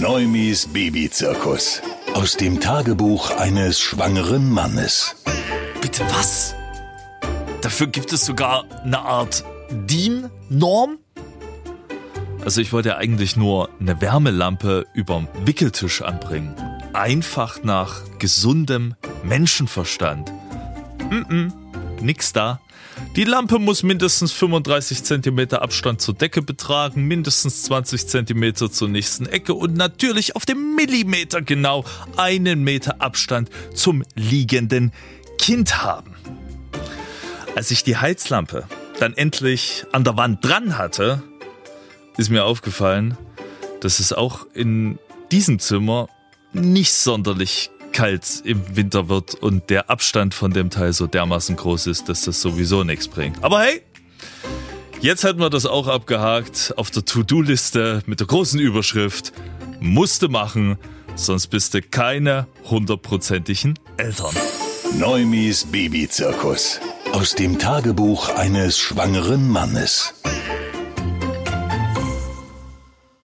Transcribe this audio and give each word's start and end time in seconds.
Neumis 0.00 0.66
Babyzirkus. 0.66 1.80
Aus 2.14 2.36
dem 2.36 2.60
Tagebuch 2.60 3.30
eines 3.38 3.80
schwangeren 3.80 4.50
Mannes. 4.50 5.16
Bitte 5.80 6.04
was? 6.10 6.54
Dafür 7.60 7.86
gibt 7.86 8.12
es 8.12 8.24
sogar 8.24 8.64
eine 8.82 8.98
Art 8.98 9.44
DIN-Norm? 9.70 10.98
Also 12.44 12.60
ich 12.60 12.72
wollte 12.72 12.96
eigentlich 12.96 13.36
nur 13.36 13.70
eine 13.80 14.00
Wärmelampe 14.00 14.86
überm 14.94 15.28
Wickeltisch 15.44 16.02
anbringen. 16.02 16.54
Einfach 16.92 17.62
nach 17.62 18.02
gesundem 18.18 18.94
Menschenverstand. 19.22 20.30
Mm, 21.10 21.22
-mm 21.22 21.63
nix 22.00 22.32
da. 22.32 22.60
Die 23.16 23.24
Lampe 23.24 23.58
muss 23.58 23.82
mindestens 23.82 24.32
35 24.32 25.02
cm 25.04 25.54
Abstand 25.54 26.00
zur 26.00 26.14
Decke 26.14 26.42
betragen, 26.42 27.04
mindestens 27.04 27.64
20 27.64 28.06
cm 28.06 28.54
zur 28.54 28.88
nächsten 28.88 29.26
Ecke 29.26 29.54
und 29.54 29.76
natürlich 29.76 30.36
auf 30.36 30.46
dem 30.46 30.74
Millimeter 30.76 31.42
genau 31.42 31.84
einen 32.16 32.62
Meter 32.62 33.00
Abstand 33.00 33.50
zum 33.74 34.04
liegenden 34.14 34.92
Kind 35.38 35.82
haben. 35.82 36.14
Als 37.56 37.70
ich 37.70 37.84
die 37.84 37.96
Heizlampe 37.96 38.66
dann 38.98 39.14
endlich 39.14 39.84
an 39.92 40.04
der 40.04 40.16
Wand 40.16 40.44
dran 40.44 40.78
hatte, 40.78 41.22
ist 42.16 42.30
mir 42.30 42.44
aufgefallen, 42.44 43.16
dass 43.80 43.98
es 43.98 44.12
auch 44.12 44.46
in 44.54 44.98
diesem 45.30 45.58
Zimmer 45.58 46.08
nicht 46.52 46.92
sonderlich 46.92 47.70
kalt 47.94 48.42
im 48.44 48.76
Winter 48.76 49.08
wird 49.08 49.34
und 49.36 49.70
der 49.70 49.88
Abstand 49.88 50.34
von 50.34 50.52
dem 50.52 50.68
Teil 50.68 50.92
so 50.92 51.06
dermaßen 51.06 51.56
groß 51.56 51.86
ist, 51.86 52.10
dass 52.10 52.26
das 52.26 52.42
sowieso 52.42 52.84
nichts 52.84 53.08
bringt. 53.08 53.42
Aber 53.42 53.62
hey, 53.62 53.80
jetzt 55.00 55.24
hätten 55.24 55.40
wir 55.40 55.48
das 55.48 55.64
auch 55.64 55.88
abgehakt 55.88 56.74
auf 56.76 56.90
der 56.90 57.06
To-Do-Liste 57.06 58.02
mit 58.04 58.20
der 58.20 58.26
großen 58.26 58.60
Überschrift 58.60 59.32
musste 59.80 60.28
machen, 60.28 60.76
sonst 61.14 61.48
bist 61.48 61.74
du 61.74 61.82
keine 61.82 62.46
hundertprozentigen 62.64 63.78
Eltern. 63.96 64.34
Neumis 64.98 65.64
Babyzirkus. 65.64 66.80
Aus 67.12 67.34
dem 67.34 67.58
Tagebuch 67.58 68.28
eines 68.30 68.78
schwangeren 68.78 69.48
Mannes. 69.48 70.14